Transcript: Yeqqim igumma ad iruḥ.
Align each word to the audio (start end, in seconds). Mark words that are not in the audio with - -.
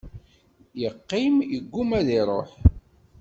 Yeqqim 0.81 1.35
igumma 1.57 1.95
ad 1.99 2.09
iruḥ. 2.19 2.51